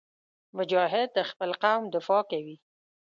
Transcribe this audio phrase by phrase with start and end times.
[0.57, 2.55] مجاهد د خپل قوم دفاع کوي.